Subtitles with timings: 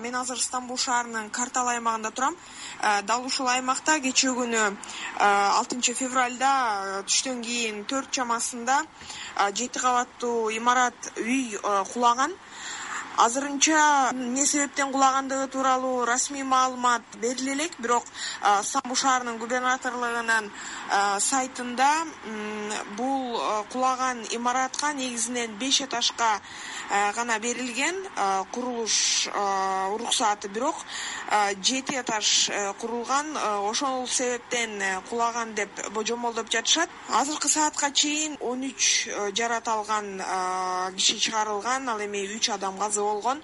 [0.00, 2.36] мен азыр стамбул шаарынын картал аймагында турам.
[3.04, 4.62] Дал ушул аймакта кечээ күнү
[5.20, 6.52] алтынчы февралда
[7.06, 8.82] түштөн кийин төрт чамасында
[9.54, 11.58] жети кабаттуу имарат үй
[11.92, 12.32] кулаган
[13.16, 18.04] азырынча эмне себептен кулагандыгы тууралуу расмий маалымат бериле элек бирок
[18.62, 20.50] стамбул шаарынын губернаторлугунун
[21.18, 21.90] сайтында
[22.96, 23.40] бул
[23.72, 26.40] кулаган имаратка негизинен беш этажга
[27.14, 27.96] гана берилген
[28.52, 29.28] курулуш
[29.94, 30.76] уруксааты бирок
[31.62, 32.50] жети этаж
[32.80, 33.36] курулган
[33.70, 36.88] ошол себептен кулаган деп божомолдоп жатышат.
[37.08, 40.22] Азыркы саатка чейин он үч жарат алган
[40.96, 43.42] киши чыгарылган ал эми үч адам каза болгон.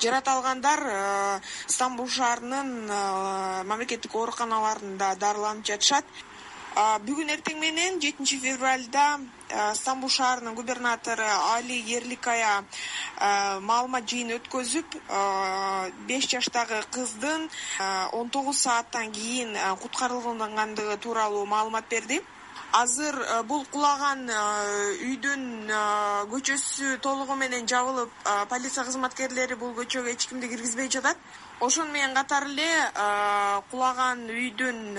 [0.00, 6.04] Жарат алгандар э, стамбул шаарынын э, мамлекеттик ооруканаларында дарыланып жатышат.
[7.06, 11.22] Бүгүн эртең менен жетинчи февралда э, стамбул шаарынын губернатору
[11.54, 12.64] али ерликая
[13.62, 14.98] маалымат жыйыны өткөзүп
[16.08, 17.48] беш жаштагы кыздын
[18.12, 22.20] он тогуз сааттан кийин куткарылгандыгы тууралуу маалымат берди
[22.74, 24.34] азыр э, бул кулаган э,
[25.06, 25.80] үйдүн э,
[26.32, 28.10] көчөсү толугу менен жабылып
[28.50, 31.18] полиция кызматкерлери бул көчөгө эч кимди киргизбей жатат.
[31.60, 32.66] Ошону менен катары эле
[33.70, 34.98] кулаган үйдүн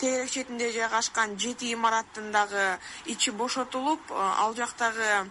[0.00, 2.64] тегерек четинде жайгашкан жети имараттын дагы
[3.06, 5.30] ичи бошотулуп ал жактагы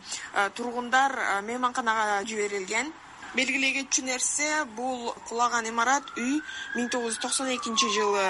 [0.55, 2.94] тургундар мейманканага жиберилген.
[3.36, 6.39] Белгилей кетчү нерсе бул кулаган имарат үй
[6.77, 8.25] миң тогуз жүз токсон экинчи жылы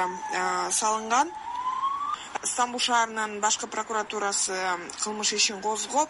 [0.71, 1.29] салынган
[2.43, 4.55] стамбул шаарынын башкы прокуратурасы
[5.03, 6.09] кылмыш ишин козгоп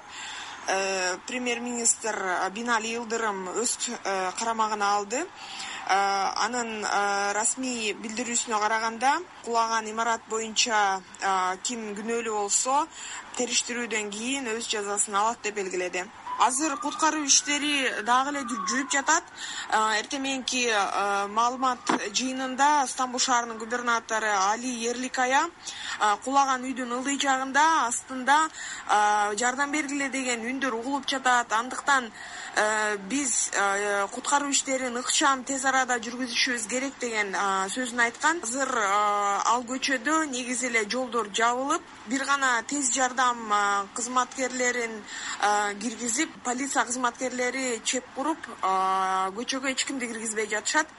[0.67, 2.17] э, премьер министр
[2.51, 5.21] бинали йылдырым өз э, карамагына алды.
[5.21, 5.95] Э,
[6.45, 6.85] анын
[7.37, 11.01] расмий билдирүүсүнө караганда кулаган имарат боюнча
[11.63, 12.87] ким күнөөлүү болсо
[13.37, 16.05] териштирүүдөн кийин өз жазасын алат деп белгиледи
[16.39, 19.23] азыр куткаруу иштери дагы эле жүрүп жатат.
[19.71, 20.65] Эртең мененки
[21.33, 25.49] маалымат жыйынында стамбул шаарынын губернатору али ерликая
[26.23, 28.37] кулаган үйдүн ылдый жагында астында
[29.39, 31.51] жардам бергиле деген үндөр угулуп жатат.
[31.53, 32.11] Андыктан
[33.09, 33.51] биз
[34.11, 37.33] куткаруу иштерин ыкчам тез арада жүргүзүшүбүз керек деген
[37.75, 38.41] сөзүн айткан.
[38.43, 43.37] Азыр ал көчөдө негизи эле жолдор жабылып бир гана тез жардам
[43.95, 45.01] кызматкерлерин
[45.81, 48.49] киргизип полиция кызматкерлери чеп куруп
[49.37, 50.93] көчөгө эч кимди киргизбей жатышат